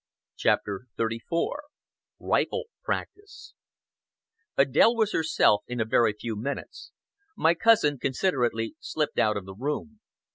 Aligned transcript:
CHAPTER 0.35 0.87
XXXIV 0.97 1.53
RIFLE 2.17 2.63
PRACTICE 2.81 3.53
Adèle 4.57 4.97
was 4.97 5.11
herself 5.11 5.61
in 5.67 5.79
a 5.79 5.85
very 5.85 6.13
few 6.13 6.35
minutes. 6.35 6.91
My 7.35 7.53
cousin 7.53 7.99
considerately 7.99 8.75
slipped 8.79 9.19
out 9.19 9.37
of 9.37 9.45
the 9.45 9.53
room. 9.53 9.99